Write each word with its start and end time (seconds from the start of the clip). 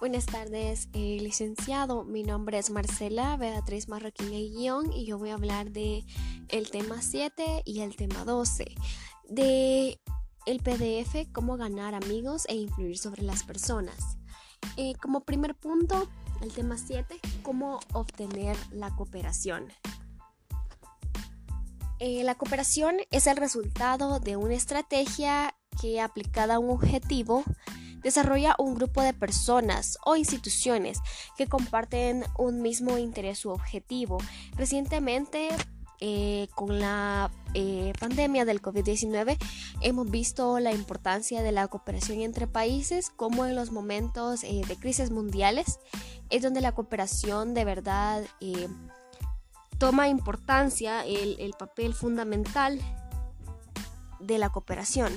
Buenas 0.00 0.24
tardes, 0.24 0.88
eh, 0.94 1.18
licenciado. 1.20 2.04
Mi 2.04 2.22
nombre 2.22 2.56
es 2.56 2.70
Marcela 2.70 3.36
Beatriz 3.36 3.86
Marroquín 3.86 4.30
Guión 4.30 4.90
y 4.94 5.04
yo 5.04 5.18
voy 5.18 5.28
a 5.28 5.34
hablar 5.34 5.72
de 5.72 6.06
el 6.48 6.70
tema 6.70 7.02
7 7.02 7.64
y 7.66 7.80
el 7.82 7.96
tema 7.96 8.24
12 8.24 8.64
de 9.28 10.00
el 10.46 10.60
PDF, 10.60 11.30
cómo 11.34 11.58
ganar 11.58 11.94
amigos 11.94 12.46
e 12.48 12.54
influir 12.54 12.96
sobre 12.96 13.20
las 13.20 13.42
personas. 13.42 14.16
Eh, 14.78 14.94
como 15.02 15.20
primer 15.20 15.54
punto, 15.54 16.08
el 16.40 16.50
tema 16.50 16.78
7, 16.78 17.20
cómo 17.42 17.78
obtener 17.92 18.56
la 18.70 18.96
cooperación. 18.96 19.70
Eh, 21.98 22.24
la 22.24 22.36
cooperación 22.36 22.96
es 23.10 23.26
el 23.26 23.36
resultado 23.36 24.18
de 24.18 24.36
una 24.36 24.54
estrategia 24.54 25.54
que 25.78 26.00
aplicada 26.00 26.54
a 26.54 26.58
un 26.58 26.70
objetivo 26.70 27.44
desarrolla 28.02 28.54
un 28.58 28.74
grupo 28.74 29.02
de 29.02 29.12
personas 29.12 29.98
o 30.04 30.16
instituciones 30.16 31.00
que 31.36 31.46
comparten 31.46 32.24
un 32.38 32.62
mismo 32.62 32.98
interés 32.98 33.44
u 33.44 33.50
objetivo. 33.50 34.18
Recientemente, 34.56 35.48
eh, 36.02 36.48
con 36.54 36.80
la 36.80 37.30
eh, 37.52 37.92
pandemia 38.00 38.46
del 38.46 38.62
COVID-19 38.62 39.36
hemos 39.82 40.10
visto 40.10 40.58
la 40.58 40.72
importancia 40.72 41.42
de 41.42 41.52
la 41.52 41.68
cooperación 41.68 42.20
entre 42.20 42.46
países 42.46 43.10
como 43.10 43.44
en 43.44 43.54
los 43.54 43.70
momentos 43.70 44.42
eh, 44.44 44.62
de 44.66 44.76
crisis 44.76 45.10
mundiales 45.10 45.78
es 46.30 46.40
donde 46.40 46.62
la 46.62 46.72
cooperación 46.72 47.52
de 47.52 47.66
verdad 47.66 48.22
toma 49.76 50.08
importancia 50.08 51.04
el 51.04 51.52
papel 51.58 51.92
fundamental 51.92 52.80
de 54.20 54.38
la 54.38 54.50
cooperación. 54.50 55.12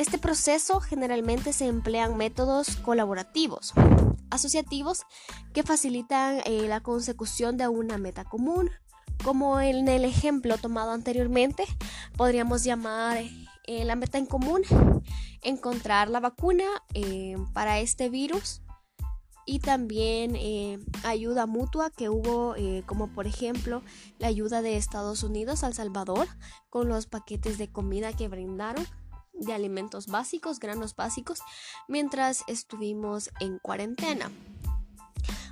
Este 0.00 0.16
proceso 0.16 0.80
generalmente 0.80 1.52
se 1.52 1.66
emplean 1.66 2.16
métodos 2.16 2.76
colaborativos, 2.76 3.74
asociativos, 4.30 5.02
que 5.52 5.62
facilitan 5.62 6.40
eh, 6.46 6.62
la 6.68 6.80
consecución 6.80 7.58
de 7.58 7.68
una 7.68 7.98
meta 7.98 8.24
común. 8.24 8.70
Como 9.22 9.60
en 9.60 9.88
el 9.88 10.06
ejemplo 10.06 10.56
tomado 10.56 10.92
anteriormente, 10.92 11.64
podríamos 12.16 12.64
llamar 12.64 13.18
eh, 13.66 13.84
la 13.84 13.94
meta 13.94 14.16
en 14.16 14.24
común, 14.24 14.62
encontrar 15.42 16.08
la 16.08 16.20
vacuna 16.20 16.64
eh, 16.94 17.36
para 17.52 17.80
este 17.80 18.08
virus 18.08 18.62
y 19.44 19.58
también 19.58 20.38
ayuda 21.04 21.44
mutua 21.44 21.90
que 21.90 22.08
hubo, 22.08 22.54
como 22.86 23.08
por 23.08 23.26
ejemplo 23.26 23.82
la 24.18 24.28
ayuda 24.28 24.62
de 24.62 24.76
Estados 24.76 25.24
Unidos 25.24 25.62
al 25.62 25.74
Salvador 25.74 26.26
con 26.70 26.88
los 26.88 27.06
paquetes 27.06 27.58
de 27.58 27.70
comida 27.70 28.14
que 28.14 28.28
brindaron 28.28 28.86
de 29.40 29.52
alimentos 29.52 30.06
básicos, 30.06 30.60
granos 30.60 30.94
básicos, 30.94 31.40
mientras 31.88 32.44
estuvimos 32.46 33.30
en 33.40 33.58
cuarentena. 33.58 34.30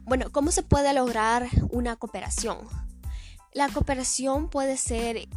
Bueno, 0.05 0.31
¿cómo 0.31 0.53
se 0.53 0.63
puede 0.63 0.95
lograr 0.95 1.49
una 1.71 1.97
cooperación? 1.97 2.59
La 3.53 3.69
cooperación 3.69 4.49
puede 4.49 4.77
ser 4.77 5.29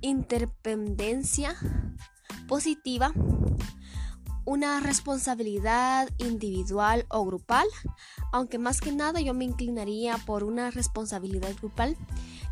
interdependencia 0.00 1.56
positiva, 2.48 3.12
una 4.48 4.80
responsabilidad 4.80 6.08
individual 6.16 7.04
o 7.10 7.22
grupal, 7.26 7.68
aunque 8.32 8.56
más 8.56 8.80
que 8.80 8.92
nada 8.92 9.20
yo 9.20 9.34
me 9.34 9.44
inclinaría 9.44 10.16
por 10.24 10.42
una 10.42 10.70
responsabilidad 10.70 11.54
grupal, 11.56 11.98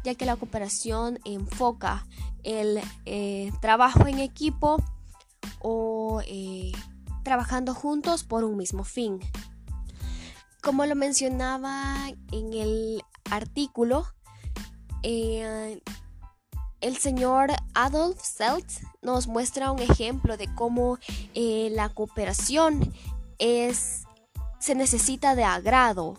ya 0.04 0.14
que 0.14 0.26
la 0.26 0.36
cooperación 0.36 1.18
enfoca 1.24 2.06
el 2.42 2.82
eh, 3.06 3.50
trabajo 3.62 4.06
en 4.06 4.18
equipo 4.18 4.76
o 5.60 6.20
eh, 6.26 6.72
trabajando 7.24 7.72
juntos 7.72 8.24
por 8.24 8.44
un 8.44 8.58
mismo 8.58 8.84
fin. 8.84 9.18
Como 10.62 10.84
lo 10.84 10.96
mencionaba 10.96 11.96
en 12.30 12.52
el 12.52 13.02
artículo, 13.30 14.04
eh, 15.02 15.80
el 16.80 16.96
señor 16.96 17.50
Adolf 17.74 18.20
Selt 18.22 18.70
nos 19.02 19.26
muestra 19.26 19.72
un 19.72 19.80
ejemplo 19.80 20.36
de 20.36 20.52
cómo 20.54 20.98
la 21.34 21.88
cooperación 21.88 22.92
se 23.38 24.74
necesita 24.74 25.34
de 25.34 25.44
agrado, 25.44 26.14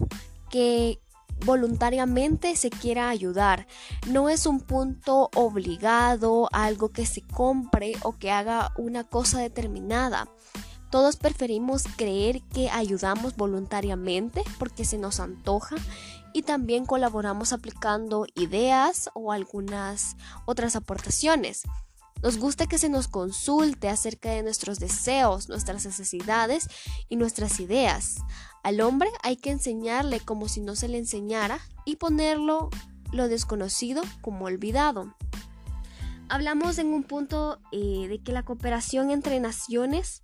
que 0.50 1.00
voluntariamente 1.46 2.56
se 2.56 2.70
quiera 2.70 3.10
ayudar. 3.10 3.68
No 4.08 4.30
es 4.30 4.46
un 4.46 4.60
punto 4.60 5.30
obligado, 5.36 6.50
algo 6.52 6.90
que 6.90 7.06
se 7.06 7.22
compre 7.22 7.94
o 8.04 8.14
que 8.14 8.32
haga 8.32 8.72
una 8.78 9.04
cosa 9.04 9.40
determinada. 9.40 10.28
Todos 10.90 11.18
preferimos 11.18 11.84
creer 11.98 12.42
que 12.54 12.70
ayudamos 12.70 13.36
voluntariamente 13.36 14.42
porque 14.58 14.86
se 14.86 14.98
nos 14.98 15.20
antoja 15.20 15.76
y 16.38 16.44
también 16.44 16.86
colaboramos 16.86 17.52
aplicando 17.52 18.28
ideas 18.36 19.10
o 19.16 19.32
algunas 19.32 20.16
otras 20.46 20.76
aportaciones. 20.76 21.64
Nos 22.22 22.38
gusta 22.38 22.68
que 22.68 22.78
se 22.78 22.90
nos 22.90 23.08
consulte 23.08 23.90
acerca 23.90 24.30
de 24.30 24.44
nuestros 24.44 24.78
deseos, 24.78 25.50
nuestras 25.50 25.84
necesidades 25.84 26.70
y 27.10 27.16
nuestras 27.16 27.60
ideas. 27.60 28.18
Al 28.62 28.82
hombre 28.82 29.10
hay 29.24 29.38
que 29.38 29.50
enseñarle 29.50 30.20
como 30.20 30.48
si 30.48 30.62
no 30.62 30.76
se 30.76 30.88
le 30.88 31.00
enseñara 31.00 31.60
y 31.86 31.96
ponerlo 31.96 32.70
lo 33.12 33.30
desconocido 33.30 34.04
como 34.22 34.46
olvidado. 34.46 35.16
Hablamos 36.30 36.78
en 36.78 36.94
un 36.94 37.04
punto 37.04 37.60
eh, 37.72 38.08
de 38.08 38.22
que 38.22 38.32
la 38.32 38.46
cooperación 38.46 39.10
entre 39.10 39.40
naciones 39.40 40.22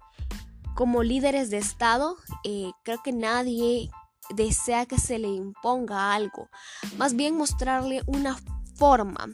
como 0.75 1.01
líderes 1.01 1.49
de 1.49 1.57
Estado, 1.57 2.17
eh, 2.43 2.69
creo 2.83 3.01
que 3.03 3.13
nadie 3.13 3.89
desea 4.35 4.85
que 4.85 4.97
se 4.97 5.19
le 5.19 5.29
imponga 5.29 6.13
algo, 6.13 6.49
más 6.97 7.15
bien 7.15 7.37
mostrarle 7.37 8.01
una 8.05 8.37
forma 8.75 9.29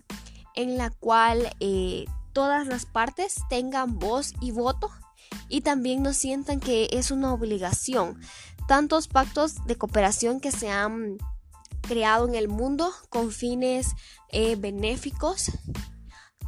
en 0.56 0.78
la 0.78 0.90
cual 0.90 1.56
eh, 1.60 2.06
todas 2.34 2.68
las 2.68 2.86
partes 2.86 3.38
tengan 3.50 3.98
voz 4.00 4.34
y 4.42 4.52
voto 4.52 4.92
y 5.48 5.62
también 5.62 6.04
no 6.04 6.14
sientan 6.14 6.60
que 6.60 6.90
es 6.92 7.12
una 7.12 7.34
obligación. 7.34 8.20
Tantos 8.68 9.08
pactos 9.08 9.66
de 9.66 9.78
cooperación 9.78 10.40
que 10.40 10.52
se 10.52 10.70
han 10.70 11.18
creado 11.82 12.28
en 12.28 12.36
el 12.36 12.48
mundo 12.48 12.92
con 13.10 13.32
fines 13.32 13.96
eh, 14.30 14.56
benéficos, 14.56 15.52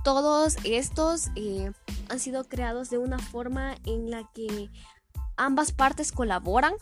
todos 0.04 0.58
estos 0.64 1.28
eh, 1.36 1.72
han 2.10 2.20
sido 2.20 2.44
creados 2.44 2.90
de 2.90 2.98
una 2.98 3.20
forma 3.20 3.76
en 3.86 4.10
la 4.10 4.30
que 4.34 4.70
ambas 5.38 5.72
partes 5.72 6.12
colaboran 6.12 6.74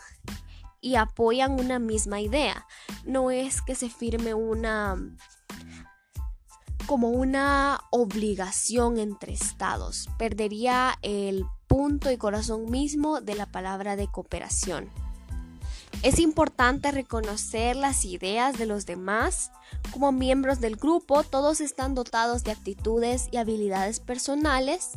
y 0.82 0.96
apoyan 0.96 1.60
una 1.60 1.80
misma 1.80 2.22
idea. 2.22 2.66
No 3.06 3.32
es 3.32 3.62
que 3.62 3.76
se 3.76 3.90
firme 3.90 4.34
una 4.34 4.98
como 6.86 7.10
una 7.10 7.82
obligación 7.92 8.98
entre 8.98 9.34
estados. 9.34 10.10
Perdería 10.18 10.98
el 11.04 11.46
punto 11.68 12.10
y 12.12 12.18
corazón 12.18 12.72
mismo 12.72 13.22
de 13.22 13.36
la 13.36 13.46
palabra 13.46 13.96
de 13.96 14.08
cooperación. 14.08 14.90
Es 16.02 16.18
importante 16.18 16.92
reconocer 16.92 17.76
las 17.76 18.06
ideas 18.06 18.58
de 18.58 18.66
los 18.66 18.88
demás. 18.88 19.52
Como 19.92 20.12
miembros 20.12 20.62
del 20.62 20.78
grupo, 20.78 21.24
todos 21.24 21.62
están 21.62 21.94
dotados 21.94 22.44
de 22.44 22.52
actitudes 22.52 23.28
y 23.32 23.38
habilidades 23.38 24.00
personales, 24.00 24.92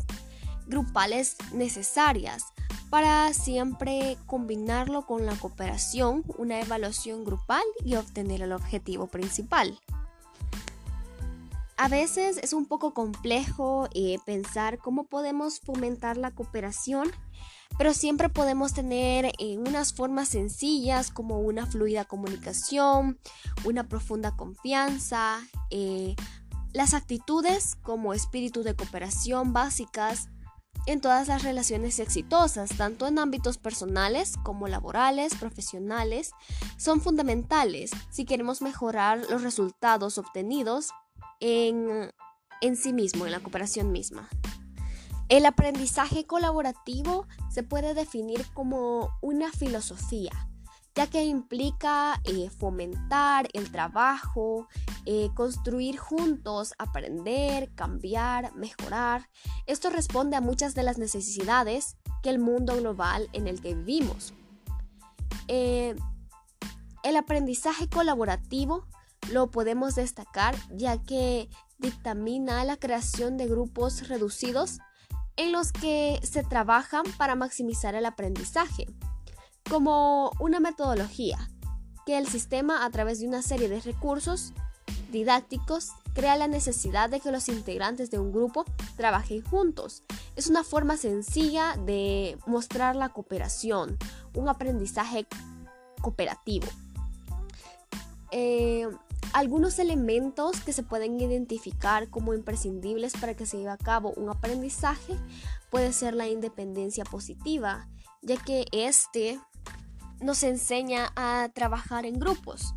grupales 0.67 1.37
necesarias 1.53 2.45
para 2.93 3.33
siempre 3.33 4.19
combinarlo 4.27 5.07
con 5.07 5.25
la 5.25 5.35
cooperación, 5.37 6.25
una 6.37 6.61
evaluación 6.61 7.25
grupal 7.25 7.63
y 7.87 7.95
obtener 7.95 8.43
el 8.43 8.53
objetivo 8.53 9.07
principal. 9.07 9.81
A 11.79 11.89
veces 11.89 12.37
es 12.37 12.53
un 12.53 12.67
poco 12.67 12.93
complejo 12.93 13.89
eh, 13.95 14.19
pensar 14.27 14.77
cómo 14.77 15.05
podemos 15.05 15.61
fomentar 15.61 16.19
la 16.19 16.33
cooperación, 16.33 17.11
pero 17.79 17.95
siempre 17.95 18.29
podemos 18.29 18.75
tener 18.75 19.33
eh, 19.39 19.57
unas 19.57 19.95
formas 19.95 20.29
sencillas 20.29 21.11
como 21.11 21.41
una 21.41 21.65
fluida 21.65 22.05
comunicación, 22.05 23.19
una 23.65 23.89
profunda 23.89 24.37
confianza, 24.37 25.41
eh, 25.71 26.15
las 26.75 26.93
actitudes 26.93 27.75
como 27.77 28.13
espíritu 28.13 28.63
de 28.63 28.77
cooperación 28.77 29.55
básicas 29.55 30.29
en 30.87 31.01
todas 31.01 31.29
las 31.29 31.43
relaciones 31.43 31.99
exitosas, 31.99 32.71
tanto 32.77 33.07
en 33.07 33.19
ámbitos 33.19 33.59
personales 33.59 34.35
como 34.43 34.69
laborales, 34.69 35.35
profesionales, 35.35 36.33
son 36.77 37.01
fundamentales 37.01 37.93
si 38.11 38.25
queremos 38.25 38.63
mejorar 38.63 39.25
los 39.31 39.43
resultados 39.43 40.19
obtenidos 40.19 40.91
en, 41.41 42.13
sí 42.77 42.93
mismo, 42.93 43.27
en 43.27 43.33
la 43.33 43.41
cooperación 43.41 43.93
misma. 43.93 44.29
El 45.29 45.47
aprendizaje 45.47 46.27
colaborativo 46.27 47.27
se 47.51 47.63
puede 47.63 47.95
definir 47.95 48.45
como 48.53 49.11
una 49.23 49.51
filosofía, 49.51 50.49
ya 50.95 51.07
que 51.07 51.25
implica 51.25 52.21
eh, 52.25 52.51
fomentar 52.51 53.49
el 53.55 53.71
trabajo, 53.71 54.69
eh, 55.07 55.31
construir 55.35 55.97
juntos, 55.97 56.75
aprender, 56.79 57.73
cambiar, 57.75 58.55
mejorar. 58.55 59.29
Esto 59.67 59.91
responde 59.91 60.37
a 60.37 60.41
muchas 60.41 60.75
de 60.75 60.83
las 60.83 60.99
necesidades 60.99 61.97
que 62.23 62.31
el 62.31 62.39
mundo 62.39 62.77
global 62.77 63.29
en 63.33 63.49
el 63.49 63.61
que 63.61 63.75
vivimos. 63.75 64.35
Eh, 65.49 65.97
el 67.03 67.17
aprendizaje 67.17 67.89
colaborativo 67.89 68.87
lo 69.31 69.51
podemos 69.51 69.95
destacar 69.95 70.55
ya 70.71 71.03
que 71.03 71.49
dictamina 71.79 72.65
la 72.65 72.77
creación 72.77 73.37
de 73.37 73.49
grupos 73.49 74.09
reducidos 74.09 74.79
en 75.37 75.53
los 75.53 75.73
que 75.73 76.21
se 76.23 76.45
trabajan 76.45 77.05
para 77.17 77.35
maximizar 77.35 77.95
el 77.95 78.07
aprendizaje, 78.07 78.87
como 79.73 80.33
una 80.39 80.61
metodología 80.61 81.39
que 82.05 82.19
el 82.19 82.29
sistema 82.29 82.85
a 82.85 82.91
través 82.91 83.21
de 83.21 83.27
una 83.27 83.41
serie 83.41 83.71
de 83.71 83.81
recursos 83.81 84.53
didácticos 85.11 85.93
crea 86.13 86.37
la 86.37 86.47
necesidad 86.47 87.09
de 87.09 87.21
que 87.21 87.33
los 87.33 87.49
integrantes 87.49 88.11
de 88.11 88.19
un 88.19 88.33
grupo 88.33 88.67
trabajen 88.99 89.41
juntos. 89.43 90.03
Es 90.37 90.49
una 90.49 90.63
forma 90.63 90.99
sencilla 90.99 91.75
de 91.87 92.37
mostrar 92.47 92.97
la 92.97 93.15
cooperación, 93.15 93.97
un 94.35 94.51
aprendizaje 94.51 95.27
cooperativo. 96.03 96.67
Eh, 98.31 98.87
algunos 99.33 99.79
elementos 99.79 100.61
que 100.61 100.75
se 100.75 100.83
pueden 100.83 101.19
identificar 101.19 102.11
como 102.11 102.35
imprescindibles 102.35 103.15
para 103.15 103.35
que 103.35 103.47
se 103.47 103.57
lleve 103.57 103.71
a 103.71 103.79
cabo 103.79 104.13
un 104.19 104.29
aprendizaje 104.29 105.17
puede 105.71 105.95
ser 105.95 106.13
la 106.13 106.29
independencia 106.29 107.05
positiva, 107.05 107.89
ya 108.21 108.37
que 108.37 108.67
este 108.73 109.41
nos 110.23 110.43
enseña 110.43 111.13
a 111.17 111.51
trabajar 111.55 112.07
en 112.07 112.19
grupos. 112.19 112.75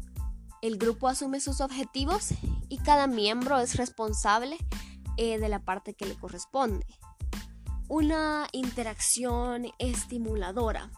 El 0.62 0.78
grupo 0.78 1.08
asume 1.08 1.40
sus 1.40 1.62
objetivos 1.62 2.30
y 2.70 2.78
cada 2.78 3.08
miembro 3.08 3.60
es 3.60 3.76
responsable 3.76 4.58
eh, 5.18 5.38
de 5.38 5.50
la 5.50 5.60
parte 5.60 5.94
que 5.94 6.06
le 6.06 6.16
corresponde. 6.16 6.86
Una 7.88 8.48
interacción 8.52 9.68
estimuladora. 9.78 10.92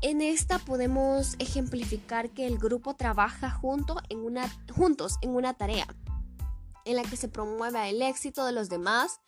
En 0.00 0.20
esta 0.20 0.58
podemos 0.58 1.34
ejemplificar 1.38 2.30
que 2.30 2.46
el 2.46 2.58
grupo 2.58 2.94
trabaja 2.94 3.50
junto 3.50 3.96
en 4.08 4.20
una, 4.20 4.48
juntos 4.72 5.16
en 5.22 5.30
una 5.30 5.54
tarea 5.54 5.86
en 6.84 6.96
la 6.96 7.02
que 7.02 7.16
se 7.16 7.28
promueva 7.28 7.88
el 7.88 8.02
éxito 8.02 8.44
de 8.46 8.52
los 8.52 8.68
demás, 8.68 9.20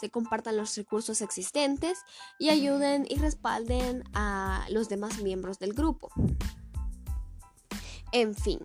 se 0.00 0.10
compartan 0.10 0.56
los 0.56 0.76
recursos 0.76 1.20
existentes 1.22 1.98
y 2.38 2.50
ayuden 2.50 3.06
y 3.08 3.16
respalden 3.16 4.04
a 4.14 4.66
los 4.70 4.88
demás 4.88 5.22
miembros 5.22 5.58
del 5.58 5.72
grupo. 5.72 6.10
En 8.12 8.34
fin, 8.34 8.60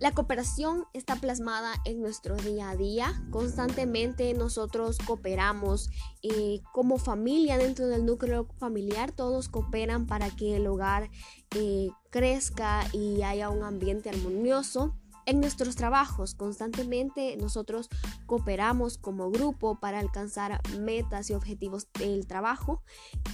la 0.00 0.12
cooperación 0.12 0.86
está 0.92 1.16
plasmada 1.16 1.74
en 1.84 2.00
nuestro 2.00 2.36
día 2.36 2.70
a 2.70 2.76
día. 2.76 3.22
Constantemente 3.30 4.34
nosotros 4.34 4.98
cooperamos 4.98 5.90
eh, 6.22 6.60
como 6.72 6.98
familia 6.98 7.56
dentro 7.56 7.86
del 7.86 8.04
núcleo 8.04 8.48
familiar. 8.58 9.12
Todos 9.12 9.48
cooperan 9.48 10.06
para 10.06 10.28
que 10.30 10.56
el 10.56 10.66
hogar 10.66 11.08
eh, 11.54 11.90
crezca 12.10 12.84
y 12.92 13.22
haya 13.22 13.48
un 13.48 13.62
ambiente 13.62 14.10
armonioso. 14.10 14.96
En 15.24 15.40
nuestros 15.40 15.76
trabajos 15.76 16.34
constantemente 16.34 17.36
nosotros 17.36 17.88
cooperamos 18.26 18.98
como 18.98 19.30
grupo 19.30 19.78
para 19.78 20.00
alcanzar 20.00 20.60
metas 20.80 21.30
y 21.30 21.34
objetivos 21.34 21.86
del 21.98 22.26
trabajo 22.26 22.82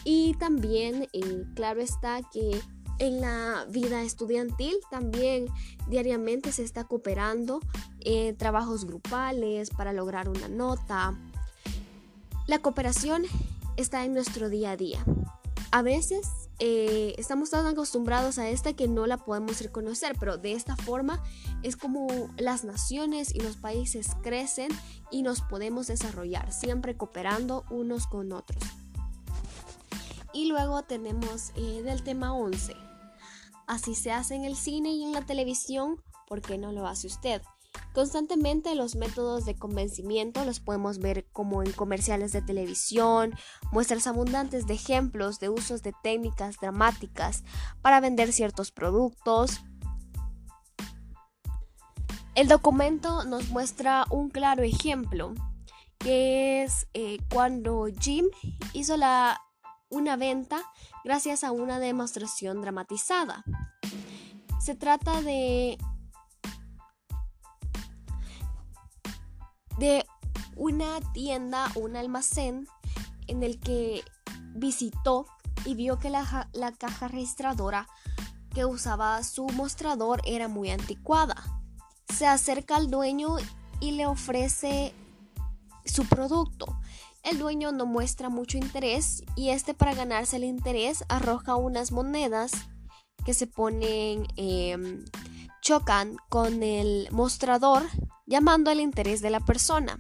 y 0.04 0.34
también 0.34 1.08
eh, 1.12 1.44
claro 1.54 1.80
está 1.80 2.20
que 2.30 2.60
en 2.98 3.20
la 3.20 3.64
vida 3.70 4.02
estudiantil 4.02 4.74
también 4.90 5.46
diariamente 5.88 6.52
se 6.52 6.64
está 6.64 6.84
cooperando 6.84 7.60
en 8.00 8.36
trabajos 8.36 8.84
grupales 8.84 9.70
para 9.70 9.92
lograr 9.92 10.28
una 10.28 10.48
nota. 10.48 11.16
La 12.46 12.58
cooperación 12.58 13.22
está 13.76 14.04
en 14.04 14.14
nuestro 14.14 14.48
día 14.48 14.72
a 14.72 14.76
día. 14.76 15.04
A 15.78 15.82
veces 15.82 16.26
eh, 16.58 17.14
estamos 17.18 17.50
tan 17.50 17.64
acostumbrados 17.64 18.38
a 18.38 18.48
esta 18.48 18.72
que 18.72 18.88
no 18.88 19.06
la 19.06 19.16
podemos 19.16 19.60
reconocer, 19.60 20.16
pero 20.18 20.36
de 20.36 20.54
esta 20.54 20.74
forma 20.74 21.22
es 21.62 21.76
como 21.76 22.08
las 22.36 22.64
naciones 22.64 23.32
y 23.32 23.38
los 23.38 23.56
países 23.56 24.08
crecen 24.24 24.72
y 25.12 25.22
nos 25.22 25.40
podemos 25.40 25.86
desarrollar, 25.86 26.52
siempre 26.52 26.96
cooperando 26.96 27.64
unos 27.70 28.08
con 28.08 28.32
otros. 28.32 28.60
Y 30.32 30.48
luego 30.48 30.82
tenemos 30.82 31.52
eh, 31.54 31.82
del 31.84 32.02
tema 32.02 32.34
11. 32.34 32.74
Así 33.68 33.94
se 33.94 34.10
hace 34.10 34.34
en 34.34 34.42
el 34.42 34.56
cine 34.56 34.90
y 34.90 35.04
en 35.04 35.12
la 35.12 35.24
televisión, 35.24 36.02
¿por 36.26 36.42
qué 36.42 36.58
no 36.58 36.72
lo 36.72 36.88
hace 36.88 37.06
usted? 37.06 37.40
Constantemente 37.92 38.74
los 38.74 38.94
métodos 38.94 39.44
de 39.44 39.56
convencimiento 39.56 40.44
los 40.44 40.60
podemos 40.60 40.98
ver 40.98 41.26
como 41.32 41.62
en 41.62 41.72
comerciales 41.72 42.32
de 42.32 42.42
televisión, 42.42 43.34
muestras 43.72 44.06
abundantes 44.06 44.66
de 44.66 44.74
ejemplos 44.74 45.40
de 45.40 45.48
usos 45.48 45.82
de 45.82 45.92
técnicas 46.02 46.56
dramáticas 46.60 47.44
para 47.82 48.00
vender 48.00 48.32
ciertos 48.32 48.70
productos. 48.70 49.60
El 52.34 52.46
documento 52.46 53.24
nos 53.24 53.48
muestra 53.48 54.04
un 54.10 54.30
claro 54.30 54.62
ejemplo, 54.62 55.34
que 55.98 56.62
es 56.62 56.86
eh, 56.94 57.18
cuando 57.32 57.88
Jim 58.00 58.26
hizo 58.72 58.96
la, 58.96 59.40
una 59.90 60.16
venta 60.16 60.62
gracias 61.04 61.42
a 61.42 61.50
una 61.50 61.80
demostración 61.80 62.60
dramatizada. 62.60 63.44
Se 64.60 64.76
trata 64.76 65.22
de 65.22 65.78
de 69.78 70.04
una 70.56 71.00
tienda, 71.12 71.70
un 71.74 71.96
almacén 71.96 72.66
en 73.26 73.42
el 73.42 73.60
que 73.60 74.02
visitó 74.54 75.26
y 75.64 75.74
vio 75.74 75.98
que 75.98 76.10
la, 76.10 76.48
la, 76.52 76.72
caja 76.72 77.08
registradora 77.08 77.88
que 78.54 78.64
usaba 78.64 79.22
su 79.22 79.46
mostrador 79.46 80.20
era 80.24 80.48
muy 80.48 80.70
anticuada. 80.70 81.36
Se 82.12 82.26
acerca 82.26 82.76
al 82.76 82.90
dueño 82.90 83.36
y 83.80 83.92
le 83.92 84.06
ofrece 84.06 84.94
su 85.84 86.06
producto. 86.06 86.78
El 87.22 87.38
dueño 87.38 87.72
no 87.72 87.86
muestra 87.86 88.28
mucho 88.28 88.58
interés 88.58 89.22
y 89.36 89.50
este 89.50 89.74
para 89.74 89.94
ganarse 89.94 90.36
el 90.36 90.44
interés 90.44 91.04
arroja 91.08 91.56
unas 91.56 91.92
monedas 91.92 92.52
que 93.24 93.34
se 93.34 93.46
ponen, 93.46 94.26
em, 94.36 95.04
chocan 95.60 96.16
con 96.28 96.62
el 96.62 97.08
mostrador 97.10 97.82
llamando 98.28 98.70
al 98.70 98.80
interés 98.80 99.20
de 99.20 99.30
la 99.30 99.40
persona. 99.40 99.98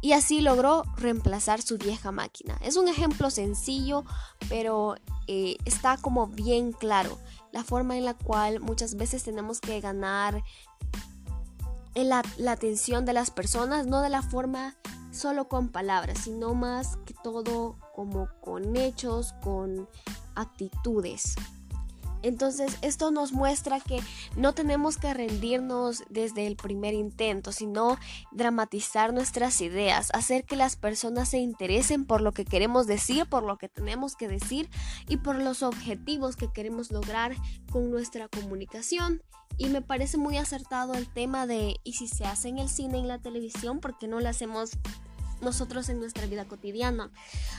Y 0.00 0.14
así 0.14 0.40
logró 0.40 0.82
reemplazar 0.96 1.62
su 1.62 1.78
vieja 1.78 2.10
máquina. 2.10 2.58
Es 2.60 2.76
un 2.76 2.88
ejemplo 2.88 3.30
sencillo, 3.30 4.04
pero 4.48 4.96
eh, 5.28 5.56
está 5.64 5.96
como 5.96 6.26
bien 6.26 6.72
claro 6.72 7.18
la 7.52 7.62
forma 7.62 7.96
en 7.96 8.04
la 8.04 8.14
cual 8.14 8.58
muchas 8.58 8.96
veces 8.96 9.22
tenemos 9.22 9.60
que 9.60 9.80
ganar 9.80 10.42
la, 11.94 12.22
la 12.36 12.52
atención 12.52 13.04
de 13.04 13.12
las 13.12 13.30
personas, 13.30 13.86
no 13.86 14.00
de 14.00 14.08
la 14.08 14.22
forma 14.22 14.74
solo 15.12 15.48
con 15.48 15.68
palabras, 15.68 16.18
sino 16.24 16.54
más 16.54 16.96
que 17.04 17.14
todo 17.22 17.76
como 17.94 18.28
con 18.40 18.74
hechos, 18.76 19.34
con 19.42 19.88
actitudes. 20.34 21.36
Entonces 22.22 22.78
esto 22.82 23.10
nos 23.10 23.32
muestra 23.32 23.80
que 23.80 24.00
no 24.36 24.54
tenemos 24.54 24.96
que 24.96 25.12
rendirnos 25.12 26.04
desde 26.08 26.46
el 26.46 26.56
primer 26.56 26.94
intento, 26.94 27.52
sino 27.52 27.98
dramatizar 28.30 29.12
nuestras 29.12 29.60
ideas, 29.60 30.10
hacer 30.12 30.44
que 30.44 30.56
las 30.56 30.76
personas 30.76 31.28
se 31.28 31.38
interesen 31.38 32.04
por 32.04 32.20
lo 32.20 32.32
que 32.32 32.44
queremos 32.44 32.86
decir, 32.86 33.26
por 33.26 33.42
lo 33.42 33.58
que 33.58 33.68
tenemos 33.68 34.16
que 34.16 34.28
decir 34.28 34.70
y 35.08 35.18
por 35.18 35.36
los 35.36 35.62
objetivos 35.62 36.36
que 36.36 36.52
queremos 36.52 36.90
lograr 36.90 37.34
con 37.70 37.90
nuestra 37.90 38.28
comunicación. 38.28 39.22
Y 39.58 39.68
me 39.68 39.82
parece 39.82 40.16
muy 40.16 40.38
acertado 40.38 40.94
el 40.94 41.12
tema 41.12 41.46
de, 41.46 41.76
¿y 41.84 41.92
si 41.92 42.08
se 42.08 42.24
hace 42.24 42.48
en 42.48 42.58
el 42.58 42.70
cine 42.70 42.98
en 42.98 43.08
la 43.08 43.18
televisión, 43.18 43.80
por 43.80 43.98
qué 43.98 44.08
no 44.08 44.18
lo 44.18 44.28
hacemos 44.28 44.70
nosotros 45.42 45.88
en 45.88 45.98
nuestra 46.00 46.26
vida 46.26 46.44
cotidiana. 46.46 47.10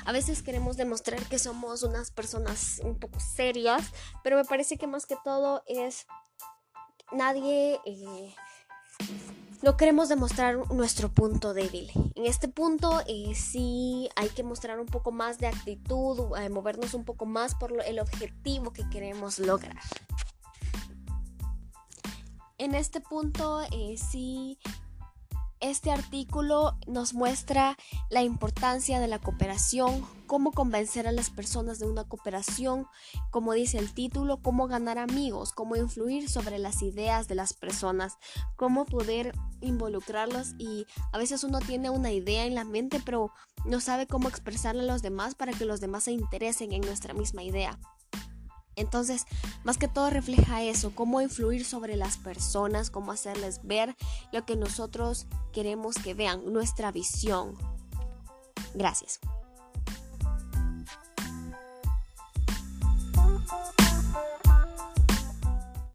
A 0.05 0.11
veces 0.11 0.41
queremos 0.41 0.77
demostrar 0.77 1.21
que 1.27 1.39
somos 1.39 1.83
unas 1.83 2.11
personas 2.11 2.81
un 2.83 2.97
poco 2.97 3.19
serias, 3.19 3.91
pero 4.23 4.37
me 4.37 4.45
parece 4.45 4.77
que 4.77 4.87
más 4.87 5.05
que 5.05 5.17
todo 5.23 5.63
es 5.67 6.07
nadie... 7.11 7.79
Eh, 7.85 8.33
no 9.63 9.77
queremos 9.77 10.09
demostrar 10.09 10.57
nuestro 10.73 11.09
punto 11.09 11.53
débil. 11.53 11.89
En 12.15 12.25
este 12.25 12.49
punto 12.49 13.01
eh, 13.07 13.33
sí 13.33 14.09
hay 14.17 14.27
que 14.27 14.43
mostrar 14.43 14.77
un 14.77 14.87
poco 14.87 15.13
más 15.13 15.37
de 15.39 15.47
actitud, 15.47 16.37
eh, 16.37 16.49
movernos 16.49 16.93
un 16.93 17.05
poco 17.05 17.25
más 17.25 17.55
por 17.55 17.81
el 17.81 17.99
objetivo 17.99 18.73
que 18.73 18.89
queremos 18.89 19.39
lograr. 19.39 19.79
En 22.57 22.75
este 22.75 22.99
punto 22.99 23.61
eh, 23.71 23.95
sí 23.97 24.59
este 25.63 25.91
artículo 25.91 26.77
nos 26.87 27.13
muestra 27.13 27.77
la 28.09 28.21
importancia 28.21 28.99
de 28.99 29.07
la 29.07 29.19
cooperación, 29.19 30.05
cómo 30.27 30.51
convencer 30.51 31.07
a 31.07 31.13
las 31.13 31.29
personas 31.29 31.79
de 31.79 31.85
una 31.85 32.03
cooperación, 32.03 32.85
como 33.31 33.53
dice 33.53 33.77
el 33.77 33.93
título, 33.93 34.41
cómo 34.41 34.67
ganar 34.67 34.97
amigos, 34.97 35.53
cómo 35.53 35.77
influir 35.77 36.29
sobre 36.29 36.59
las 36.59 36.81
ideas 36.81 37.29
de 37.29 37.35
las 37.35 37.53
personas, 37.53 38.17
cómo 38.57 38.85
poder 38.85 39.31
involucrarlos 39.61 40.53
y 40.57 40.85
a 41.13 41.17
veces 41.17 41.45
uno 41.45 41.59
tiene 41.59 41.89
una 41.89 42.11
idea 42.11 42.45
en 42.45 42.55
la 42.55 42.65
mente 42.65 43.01
pero 43.03 43.31
no 43.63 43.79
sabe 43.79 44.05
cómo 44.05 44.27
expresarla 44.27 44.83
a 44.83 44.87
los 44.87 45.01
demás 45.01 45.33
para 45.33 45.53
que 45.53 45.63
los 45.65 45.79
demás 45.79 46.03
se 46.03 46.11
interesen 46.11 46.73
en 46.73 46.81
nuestra 46.81 47.13
misma 47.13 47.41
idea. 47.43 47.79
Entonces, 48.75 49.25
más 49.63 49.77
que 49.77 49.87
todo 49.87 50.09
refleja 50.09 50.63
eso, 50.63 50.93
cómo 50.95 51.21
influir 51.21 51.65
sobre 51.65 51.95
las 51.95 52.17
personas, 52.17 52.89
cómo 52.89 53.11
hacerles 53.11 53.61
ver 53.63 53.95
lo 54.31 54.45
que 54.45 54.55
nosotros 54.55 55.27
queremos 55.51 55.95
que 55.95 56.13
vean, 56.13 56.51
nuestra 56.51 56.91
visión. 56.91 57.55
Gracias. 58.73 59.19